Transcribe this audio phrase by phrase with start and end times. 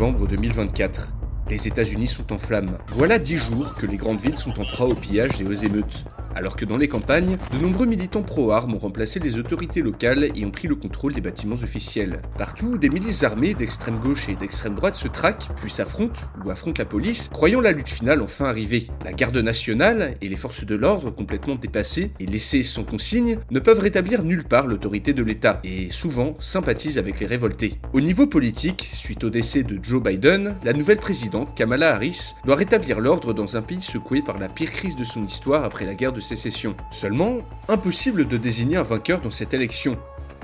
[0.00, 1.12] novembre 2024.
[1.50, 2.78] Les États-Unis sont en flammes.
[2.94, 6.06] Voilà dix jours que les grandes villes sont en proie au pillage et aux émeutes.
[6.34, 10.44] Alors que dans les campagnes, de nombreux militants pro-armes ont remplacé les autorités locales et
[10.44, 12.22] ont pris le contrôle des bâtiments officiels.
[12.38, 16.78] Partout, des milices armées d'extrême gauche et d'extrême droite se traquent, puis s'affrontent ou affrontent
[16.78, 18.86] la police, croyant la lutte finale enfin arrivée.
[19.04, 23.60] La garde nationale et les forces de l'ordre, complètement dépassées et laissées sans consigne, ne
[23.60, 27.80] peuvent rétablir nulle part l'autorité de l'État, et souvent sympathisent avec les révoltés.
[27.92, 32.56] Au niveau politique, suite au décès de Joe Biden, la nouvelle présidente, Kamala Harris, doit
[32.56, 35.94] rétablir l'ordre dans un pays secoué par la pire crise de son histoire après la
[35.94, 36.74] guerre de sécession.
[36.90, 39.98] Seulement, impossible de désigner un vainqueur dans cette élection.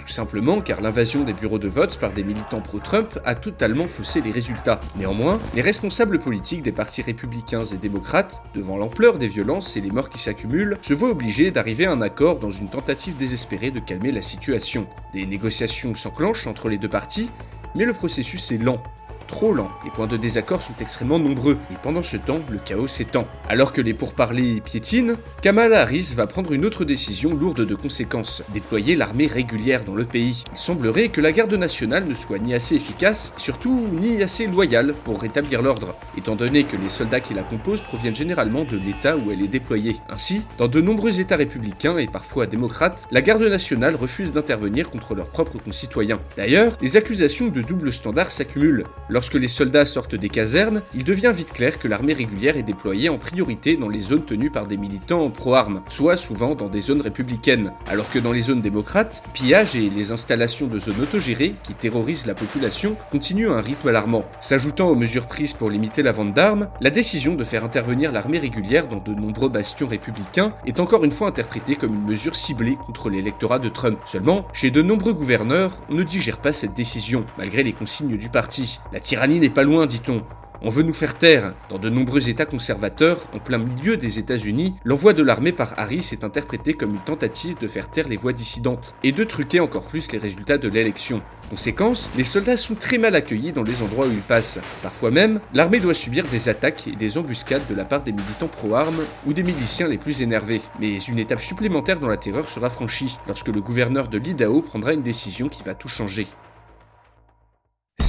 [0.06, 4.20] Tout simplement car l'invasion des bureaux de vote par des militants pro-Trump a totalement faussé
[4.20, 4.80] les résultats.
[4.96, 9.90] Néanmoins, les responsables politiques des partis républicains et démocrates, devant l'ampleur des violences et les
[9.90, 13.80] morts qui s'accumulent, se voient obligés d'arriver à un accord dans une tentative désespérée de
[13.80, 14.86] calmer la situation.
[15.12, 17.30] Des négociations s'enclenchent entre les deux partis,
[17.74, 18.82] mais le processus est lent
[19.26, 19.70] trop lent.
[19.84, 23.26] Les points de désaccord sont extrêmement nombreux, et pendant ce temps, le chaos s'étend.
[23.48, 28.42] Alors que les pourparlers piétinent, Kamala Harris va prendre une autre décision lourde de conséquences,
[28.54, 30.44] déployer l'armée régulière dans le pays.
[30.52, 34.94] Il semblerait que la garde nationale ne soit ni assez efficace, surtout ni assez loyale
[35.04, 39.16] pour rétablir l'ordre, étant donné que les soldats qui la composent proviennent généralement de l'État
[39.16, 39.96] où elle est déployée.
[40.08, 45.14] Ainsi, dans de nombreux États républicains et parfois démocrates, la garde nationale refuse d'intervenir contre
[45.14, 46.18] leurs propres concitoyens.
[46.36, 48.84] D'ailleurs, les accusations de double standard s'accumulent.
[49.16, 53.08] Lorsque les soldats sortent des casernes, il devient vite clair que l'armée régulière est déployée
[53.08, 57.00] en priorité dans les zones tenues par des militants pro-armes, soit souvent dans des zones
[57.00, 61.72] républicaines, alors que dans les zones démocrates, pillage et les installations de zones autogérées qui
[61.72, 64.26] terrorisent la population continuent un rythme alarmant.
[64.42, 68.38] S'ajoutant aux mesures prises pour limiter la vente d'armes, la décision de faire intervenir l'armée
[68.38, 72.76] régulière dans de nombreux bastions républicains est encore une fois interprétée comme une mesure ciblée
[72.84, 73.98] contre l'électorat de Trump.
[74.04, 78.28] Seulement, chez de nombreux gouverneurs, on ne digère pas cette décision, malgré les consignes du
[78.28, 78.78] parti.
[79.06, 80.24] Tyrannie n'est pas loin, dit-on.
[80.62, 81.54] On veut nous faire taire.
[81.70, 86.08] Dans de nombreux États conservateurs, en plein milieu des États-Unis, l'envoi de l'armée par Harris
[86.10, 89.86] est interprété comme une tentative de faire taire les voix dissidentes et de truquer encore
[89.86, 91.22] plus les résultats de l'élection.
[91.50, 94.58] Conséquence, les soldats sont très mal accueillis dans les endroits où ils passent.
[94.82, 98.48] Parfois même, l'armée doit subir des attaques et des embuscades de la part des militants
[98.48, 100.62] pro-armes ou des miliciens les plus énervés.
[100.80, 104.94] Mais une étape supplémentaire dans la terreur sera franchie lorsque le gouverneur de l'Idaho prendra
[104.94, 106.26] une décision qui va tout changer.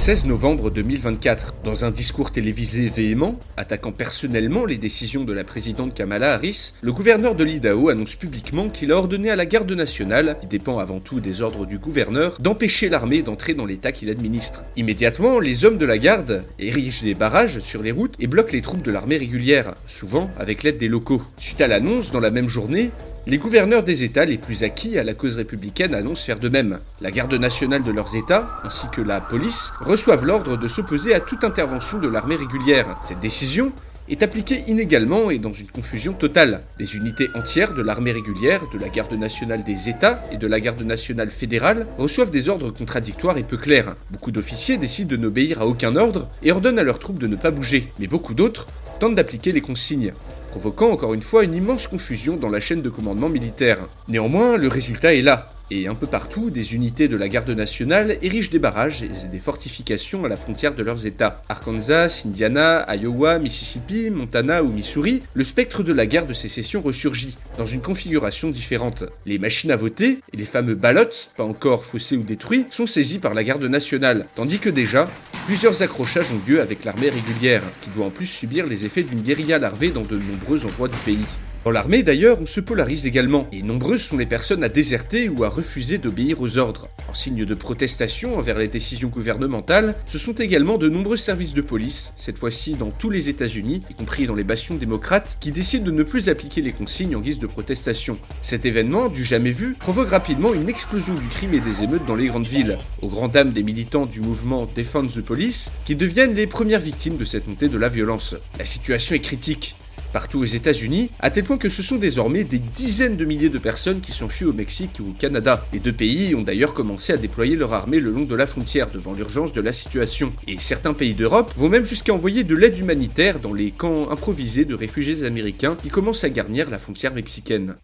[0.08, 5.92] 16 novembre 2024, dans un discours télévisé véhément, attaquant personnellement les décisions de la présidente
[5.92, 10.38] Kamala Harris, le gouverneur de l'Idaho annonce publiquement qu'il a ordonné à la garde nationale,
[10.40, 14.64] qui dépend avant tout des ordres du gouverneur, d'empêcher l'armée d'entrer dans l'État qu'il administre.
[14.76, 18.62] Immédiatement, les hommes de la garde érigent des barrages sur les routes et bloquent les
[18.62, 21.20] troupes de l'armée régulière, souvent avec l'aide des locaux.
[21.36, 22.92] Suite à l'annonce, dans la même journée,
[23.26, 26.78] les gouverneurs des États les plus acquis à la cause républicaine annoncent faire de même.
[27.00, 31.20] La garde nationale de leurs États, ainsi que la police, reçoivent l'ordre de s'opposer à
[31.20, 32.96] toute intervention de l'armée régulière.
[33.06, 33.72] Cette décision
[34.08, 36.62] est appliquée inégalement et dans une confusion totale.
[36.78, 40.60] Les unités entières de l'armée régulière, de la garde nationale des États et de la
[40.60, 43.96] garde nationale fédérale reçoivent des ordres contradictoires et peu clairs.
[44.10, 47.36] Beaucoup d'officiers décident de n'obéir à aucun ordre et ordonnent à leurs troupes de ne
[47.36, 48.66] pas bouger, mais beaucoup d'autres
[48.98, 50.12] tentent d'appliquer les consignes
[50.48, 53.86] provoquant encore une fois une immense confusion dans la chaîne de commandement militaire.
[54.08, 55.50] Néanmoins, le résultat est là.
[55.70, 59.38] Et un peu partout, des unités de la garde nationale érigent des barrages et des
[59.38, 61.42] fortifications à la frontière de leurs États.
[61.50, 67.36] Arkansas, Indiana, Iowa, Mississippi, Montana ou Missouri, le spectre de la guerre de sécession ressurgit,
[67.58, 69.04] dans une configuration différente.
[69.26, 73.18] Les machines à voter et les fameux ballots, pas encore faussés ou détruits, sont saisis
[73.18, 75.06] par la garde nationale, tandis que déjà,
[75.44, 79.20] plusieurs accrochages ont lieu avec l'armée régulière, qui doit en plus subir les effets d'une
[79.20, 81.26] guérilla larvée dans de nombreux endroits du pays.
[81.64, 85.42] Dans l'armée d'ailleurs, on se polarise également, et nombreuses sont les personnes à déserter ou
[85.44, 86.88] à refuser d'obéir aux ordres.
[87.08, 91.60] En signe de protestation envers les décisions gouvernementales, ce sont également de nombreux services de
[91.60, 95.84] police, cette fois-ci dans tous les États-Unis, y compris dans les bastions démocrates, qui décident
[95.84, 98.18] de ne plus appliquer les consignes en guise de protestation.
[98.40, 102.14] Cet événement, du jamais vu, provoque rapidement une explosion du crime et des émeutes dans
[102.14, 106.34] les grandes villes, aux grandes dames des militants du mouvement Defend the Police, qui deviennent
[106.34, 108.36] les premières victimes de cette montée de la violence.
[108.58, 109.74] La situation est critique
[110.12, 113.58] partout aux États-Unis, à tel point que ce sont désormais des dizaines de milliers de
[113.58, 115.64] personnes qui s'enfuient au Mexique ou au Canada.
[115.72, 118.90] Les deux pays ont d'ailleurs commencé à déployer leur armée le long de la frontière
[118.90, 120.32] devant l'urgence de la situation.
[120.46, 124.64] Et certains pays d'Europe vont même jusqu'à envoyer de l'aide humanitaire dans les camps improvisés
[124.64, 127.76] de réfugiés américains qui commencent à garnir la frontière mexicaine.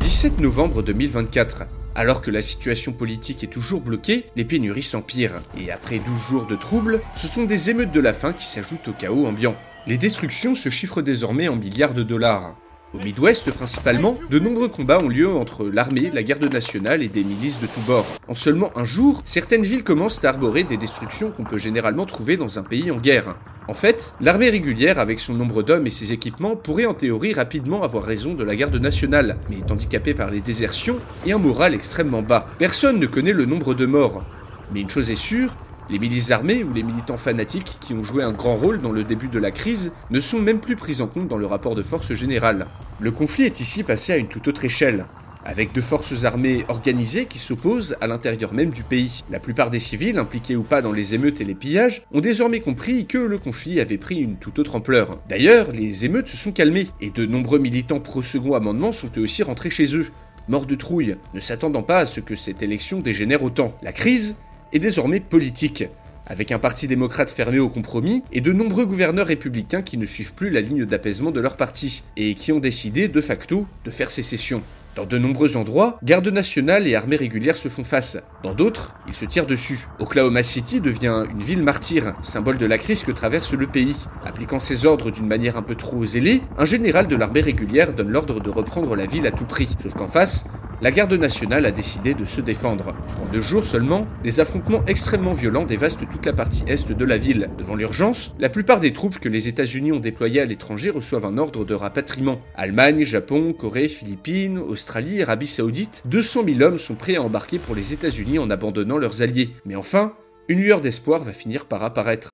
[0.00, 1.64] 17 novembre 2024.
[1.94, 5.40] Alors que la situation politique est toujours bloquée, les pénuries s'empirent.
[5.58, 8.88] Et après 12 jours de troubles, ce sont des émeutes de la faim qui s'ajoutent
[8.88, 9.56] au chaos ambiant.
[9.86, 12.54] Les destructions se chiffrent désormais en milliards de dollars.
[12.94, 17.22] Au Midwest principalement, de nombreux combats ont lieu entre l'armée, la garde nationale et des
[17.22, 18.06] milices de tous bords.
[18.26, 22.38] En seulement un jour, certaines villes commencent à arborer des destructions qu'on peut généralement trouver
[22.38, 23.36] dans un pays en guerre.
[23.68, 27.82] En fait, l'armée régulière, avec son nombre d'hommes et ses équipements, pourrait en théorie rapidement
[27.82, 30.96] avoir raison de la garde nationale, mais est handicapée par les désertions
[31.26, 32.48] et un moral extrêmement bas.
[32.58, 34.24] Personne ne connaît le nombre de morts.
[34.72, 35.54] Mais une chose est sûre,
[35.90, 39.04] les milices armées ou les militants fanatiques qui ont joué un grand rôle dans le
[39.04, 41.82] début de la crise ne sont même plus pris en compte dans le rapport de
[41.82, 42.66] force général.
[43.00, 45.06] Le conflit est ici passé à une toute autre échelle
[45.44, 49.22] avec deux forces armées organisées qui s'opposent à l'intérieur même du pays.
[49.30, 52.60] La plupart des civils, impliqués ou pas dans les émeutes et les pillages, ont désormais
[52.60, 55.18] compris que le conflit avait pris une toute autre ampleur.
[55.28, 59.42] D'ailleurs, les émeutes se sont calmées, et de nombreux militants pro-second amendement sont eux aussi
[59.42, 60.06] rentrés chez eux,
[60.48, 63.76] morts de trouille, ne s'attendant pas à ce que cette élection dégénère autant.
[63.82, 64.36] La crise
[64.74, 65.84] est désormais politique,
[66.26, 70.34] avec un parti démocrate fermé au compromis et de nombreux gouverneurs républicains qui ne suivent
[70.34, 74.10] plus la ligne d'apaisement de leur parti, et qui ont décidé de facto de faire
[74.10, 74.62] sécession.
[74.96, 78.16] Dans de nombreux endroits, garde nationale et armée régulière se font face.
[78.44, 79.88] Dans d'autres, ils se tirent dessus.
[79.98, 83.96] Oklahoma City devient une ville martyre, symbole de la crise que traverse le pays.
[84.24, 88.10] Appliquant ses ordres d'une manière un peu trop zélée, un général de l'armée régulière donne
[88.10, 89.68] l'ordre de reprendre la ville à tout prix.
[89.82, 90.46] Sauf qu'en face,
[90.82, 92.94] la garde nationale a décidé de se défendre.
[93.22, 97.16] En deux jours seulement, des affrontements extrêmement violents dévastent toute la partie est de la
[97.16, 97.50] ville.
[97.58, 101.38] Devant l'urgence, la plupart des troupes que les États-Unis ont déployées à l'étranger reçoivent un
[101.38, 102.40] ordre de rapatriement.
[102.54, 107.74] Allemagne, Japon, Corée, Philippines, Australie, Arabie Saoudite, 200 000 hommes sont prêts à embarquer pour
[107.74, 109.50] les États-Unis en abandonnant leurs alliés.
[109.64, 110.14] Mais enfin,
[110.48, 112.33] une lueur d'espoir va finir par apparaître.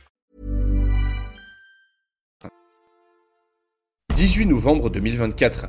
[4.31, 5.67] 18 novembre 2024.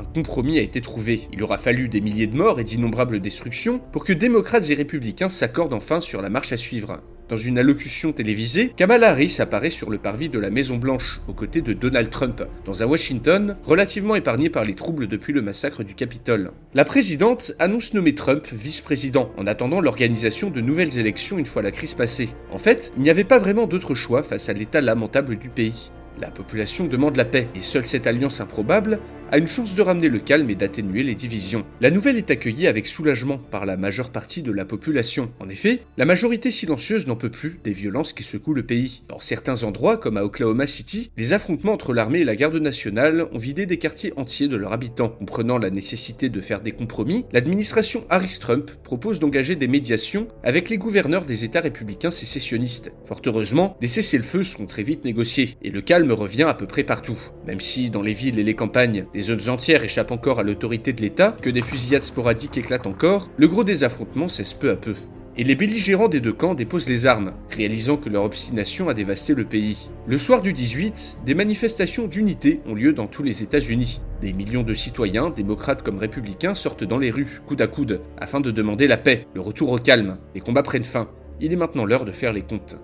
[0.00, 1.28] Un compromis a été trouvé.
[1.32, 5.28] Il aura fallu des milliers de morts et d'innombrables destructions pour que démocrates et républicains
[5.28, 7.00] s'accordent enfin sur la marche à suivre.
[7.28, 11.34] Dans une allocution télévisée, Kamala Harris apparaît sur le parvis de la Maison Blanche, aux
[11.34, 15.84] côtés de Donald Trump, dans un Washington relativement épargné par les troubles depuis le massacre
[15.84, 16.50] du Capitole.
[16.74, 21.70] La présidente annonce nommer Trump vice-président, en attendant l'organisation de nouvelles élections une fois la
[21.70, 22.30] crise passée.
[22.50, 25.92] En fait, il n'y avait pas vraiment d'autre choix face à l'état lamentable du pays.
[26.20, 29.00] La population demande la paix, et seule cette alliance improbable
[29.32, 31.64] a une chance de ramener le calme et d'atténuer les divisions.
[31.80, 35.30] La nouvelle est accueillie avec soulagement par la majeure partie de la population.
[35.38, 39.02] En effet, la majorité silencieuse n'en peut plus des violences qui secouent le pays.
[39.08, 43.28] Dans certains endroits, comme à Oklahoma City, les affrontements entre l'armée et la garde nationale
[43.32, 45.10] ont vidé des quartiers entiers de leurs habitants.
[45.10, 50.78] Comprenant la nécessité de faire des compromis, l'administration Harris-Trump propose d'engager des médiations avec les
[50.78, 52.92] gouverneurs des États républicains sécessionnistes.
[53.04, 56.82] Fort heureusement, des cessez-le-feu seront très vite négociés, et le calme revient à peu près
[56.82, 57.18] partout.
[57.46, 61.00] Même si, dans les villes et les campagnes, zones entières échappent encore à l'autorité de
[61.00, 64.94] l'État, que des fusillades sporadiques éclatent encore, le gros des affrontements cesse peu à peu.
[65.36, 69.34] et les belligérants des deux camps déposent les armes, réalisant que leur obstination a dévasté
[69.34, 69.88] le pays.
[70.06, 74.00] Le soir du 18, des manifestations d'unité ont lieu dans tous les États-Unis.
[74.20, 78.40] Des millions de citoyens, démocrates comme républicains, sortent dans les rues, coude à coude, afin
[78.40, 80.18] de demander la paix, le retour au calme.
[80.34, 81.08] Les combats prennent fin.
[81.40, 82.76] Il est maintenant l'heure de faire les comptes.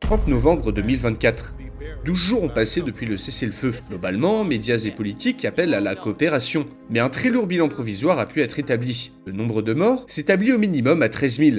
[0.00, 1.56] 30 novembre 2024.
[2.04, 3.74] 12 jours ont passé depuis le cessez-le-feu.
[3.88, 6.66] Globalement, médias et politiques appellent à la coopération.
[6.90, 9.12] Mais un très lourd bilan provisoire a pu être établi.
[9.24, 11.56] Le nombre de morts s'établit au minimum à 13 000.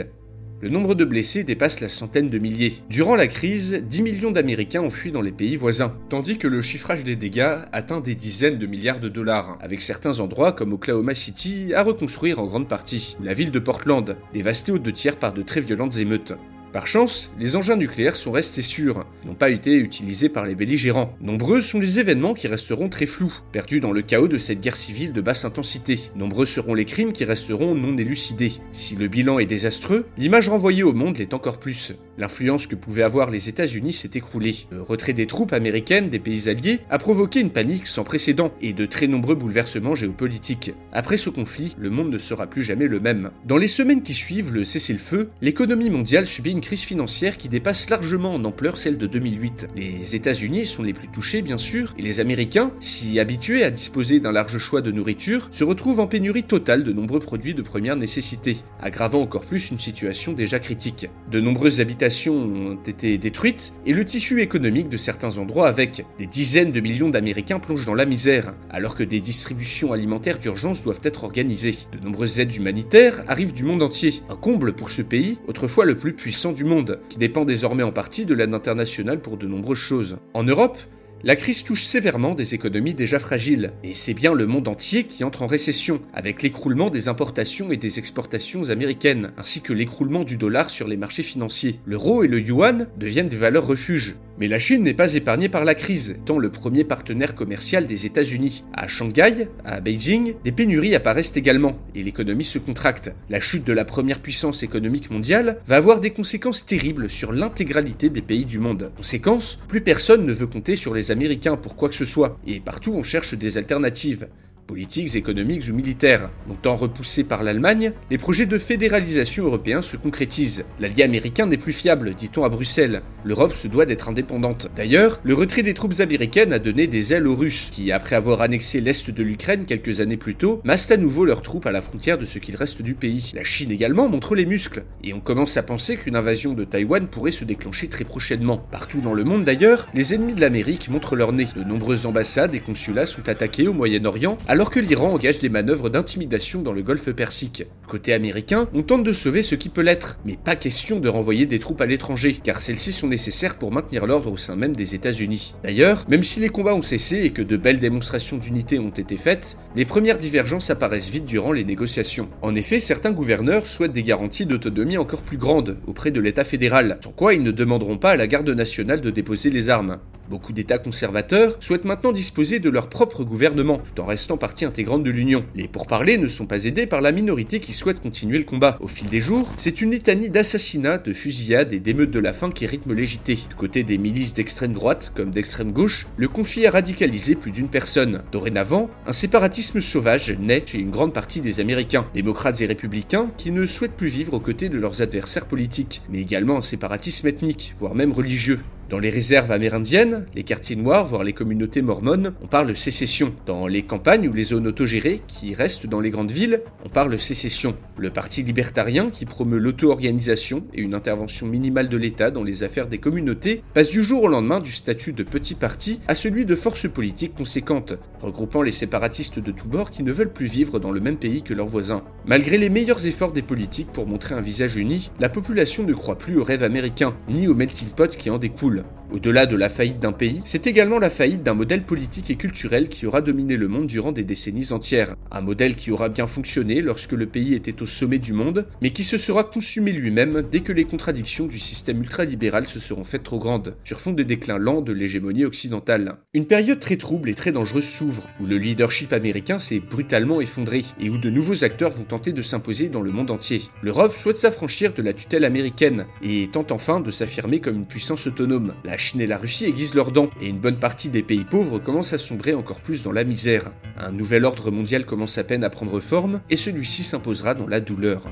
[0.61, 2.73] Le nombre de blessés dépasse la centaine de milliers.
[2.89, 6.61] Durant la crise, 10 millions d'Américains ont fui dans les pays voisins, tandis que le
[6.61, 11.15] chiffrage des dégâts atteint des dizaines de milliards de dollars, avec certains endroits comme Oklahoma
[11.15, 15.17] City à reconstruire en grande partie, ou la ville de Portland, dévastée aux deux tiers
[15.17, 16.33] par de très violentes émeutes.
[16.73, 21.15] Par chance, les engins nucléaires sont restés sûrs, n'ont pas été utilisés par les belligérants.
[21.21, 24.75] Nombreux sont les événements qui resteront très flous, perdus dans le chaos de cette guerre
[24.75, 25.99] civile de basse intensité.
[26.15, 28.53] Nombreux seront les crimes qui resteront non élucidés.
[28.71, 31.93] Si le bilan est désastreux, l'image renvoyée au monde l'est encore plus.
[32.17, 34.55] L'influence que pouvaient avoir les États-Unis s'est écroulée.
[34.71, 38.73] Le retrait des troupes américaines des pays alliés a provoqué une panique sans précédent et
[38.73, 40.73] de très nombreux bouleversements géopolitiques.
[40.91, 43.29] Après ce conflit, le monde ne sera plus jamais le même.
[43.45, 47.89] Dans les semaines qui suivent le cessez-le-feu, l'économie mondiale subit une crise financière qui dépasse
[47.89, 49.67] largement en ampleur celle de 2008.
[49.75, 54.19] Les États-Unis sont les plus touchés, bien sûr, et les Américains, si habitués à disposer
[54.19, 57.97] d'un large choix de nourriture, se retrouvent en pénurie totale de nombreux produits de première
[57.97, 61.09] nécessité, aggravant encore plus une situation déjà critique.
[61.29, 66.05] De nombreuses habitations ont été détruites et le tissu économique de certains endroits avec.
[66.17, 70.81] Des dizaines de millions d'Américains plongent dans la misère, alors que des distributions alimentaires d'urgence
[70.81, 71.75] doivent être organisées.
[71.91, 75.97] De nombreuses aides humanitaires arrivent du monde entier, un comble pour ce pays, autrefois le
[75.97, 79.77] plus puissant du monde, qui dépend désormais en partie de l'aide internationale pour de nombreuses
[79.77, 80.17] choses.
[80.33, 80.77] En Europe,
[81.25, 85.23] la crise touche sévèrement des économies déjà fragiles, et c'est bien le monde entier qui
[85.23, 90.35] entre en récession, avec l'écroulement des importations et des exportations américaines, ainsi que l'écroulement du
[90.35, 91.79] dollar sur les marchés financiers.
[91.85, 94.17] L'euro et le yuan deviennent des valeurs refuges.
[94.39, 98.05] Mais la Chine n'est pas épargnée par la crise, étant le premier partenaire commercial des
[98.05, 98.63] États-Unis.
[98.73, 103.11] À Shanghai, à Beijing, des pénuries apparaissent également, et l'économie se contracte.
[103.29, 108.09] La chute de la première puissance économique mondiale va avoir des conséquences terribles sur l'intégralité
[108.09, 108.91] des pays du monde.
[108.97, 112.59] Conséquence, plus personne ne veut compter sur les Américains pour quoi que ce soit, et
[112.59, 114.27] partout on cherche des alternatives
[114.65, 116.29] politiques, économiques ou militaires.
[116.47, 120.65] Longtemps repoussés par l'Allemagne, les projets de fédéralisation européens se concrétisent.
[120.79, 123.01] L'allié américain n'est plus fiable, dit-on à Bruxelles.
[123.23, 124.69] L'Europe se doit d'être indépendante.
[124.75, 128.41] D'ailleurs, le retrait des troupes américaines a donné des ailes aux Russes, qui, après avoir
[128.41, 131.81] annexé l'Est de l'Ukraine quelques années plus tôt, massent à nouveau leurs troupes à la
[131.81, 133.31] frontière de ce qu'il reste du pays.
[133.33, 137.07] La Chine également montre les muscles, et on commence à penser qu'une invasion de Taïwan
[137.07, 138.57] pourrait se déclencher très prochainement.
[138.57, 141.47] Partout dans le monde d'ailleurs, les ennemis de l'Amérique montrent leur nez.
[141.55, 145.89] De nombreuses ambassades et consulats sont attaqués au Moyen-Orient, alors que l'Iran engage des manœuvres
[145.89, 147.65] d'intimidation dans le golfe Persique.
[147.87, 151.45] Côté américain, on tente de sauver ce qui peut l'être, mais pas question de renvoyer
[151.45, 154.95] des troupes à l'étranger, car celles-ci sont nécessaires pour maintenir l'ordre au sein même des
[154.95, 155.55] États-Unis.
[155.63, 159.17] D'ailleurs, même si les combats ont cessé et que de belles démonstrations d'unité ont été
[159.17, 162.29] faites, les premières divergences apparaissent vite durant les négociations.
[162.41, 166.99] En effet, certains gouverneurs souhaitent des garanties d'autonomie encore plus grandes auprès de l'État fédéral,
[167.03, 169.99] sans quoi ils ne demanderont pas à la garde nationale de déposer les armes.
[170.29, 175.03] Beaucoup d'États conservateurs souhaitent maintenant disposer de leur propre gouvernement, tout en restant partie intégrante
[175.03, 175.45] de l'Union.
[175.55, 178.77] Les pourparlers ne sont pas aidés par la minorité qui souhaite continuer le combat.
[178.81, 182.51] Au fil des jours, c'est une litanie d'assassinats, de fusillades et d'émeutes de la faim
[182.51, 183.35] qui rythme JT.
[183.49, 187.69] Du côté des milices d'extrême droite comme d'extrême gauche, le conflit a radicalisé plus d'une
[187.69, 188.23] personne.
[188.31, 193.51] Dorénavant, un séparatisme sauvage naît chez une grande partie des Américains, démocrates et républicains, qui
[193.51, 197.75] ne souhaitent plus vivre aux côtés de leurs adversaires politiques, mais également un séparatisme ethnique,
[197.79, 198.59] voire même religieux.
[198.89, 203.33] Dans les réserves amérindiennes, les quartiers noirs, voire les communautés mormones, on parle sécession.
[203.45, 207.17] Dans les campagnes ou les zones autogérées, qui restent dans les grandes villes, on parle
[207.17, 207.75] sécession.
[207.97, 212.87] Le parti libertarien, qui promeut l'auto-organisation et une intervention minimale de l'État dans les affaires
[212.87, 216.55] des communautés, passe du jour au lendemain du statut de petit parti à celui de
[216.55, 220.91] force politique conséquente, regroupant les séparatistes de tous bords qui ne veulent plus vivre dans
[220.91, 222.03] le même pays que leurs voisins.
[222.25, 226.17] Malgré les meilleurs efforts des politiques pour montrer un visage uni, la population ne croit
[226.17, 228.72] plus au rêve américain, ni au melting pot qui en découle.
[229.13, 232.89] Au-delà de la faillite d'un pays, c'est également la faillite d'un modèle politique et culturel
[232.89, 235.15] qui aura dominé le monde durant des décennies entières.
[235.29, 238.89] Un modèle qui aura bien fonctionné lorsque le pays était au sommet du monde, mais
[238.89, 243.21] qui se sera consumé lui-même dès que les contradictions du système ultralibéral se seront faites
[243.21, 246.15] trop grandes, sur fond de déclin lent de l'hégémonie occidentale.
[246.33, 250.85] Une période très trouble et très dangereuse s'ouvre, où le leadership américain s'est brutalement effondré,
[250.99, 253.61] et où de nouveaux acteurs vont tenter de s'imposer dans le monde entier.
[253.83, 258.25] L'Europe souhaite s'affranchir de la tutelle américaine, et tente enfin de s'affirmer comme une puissance
[258.25, 258.62] autonome.
[258.83, 261.79] La Chine et la Russie aiguisent leurs dents, et une bonne partie des pays pauvres
[261.79, 263.71] commencent à sombrer encore plus dans la misère.
[263.97, 267.79] Un nouvel ordre mondial commence à peine à prendre forme, et celui-ci s'imposera dans la
[267.79, 268.29] douleur.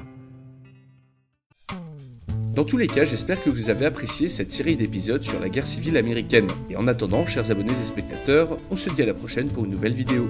[2.55, 5.65] Dans tous les cas, j'espère que vous avez apprécié cette série d'épisodes sur la guerre
[5.65, 6.47] civile américaine.
[6.69, 9.71] Et en attendant, chers abonnés et spectateurs, on se dit à la prochaine pour une
[9.71, 10.29] nouvelle vidéo.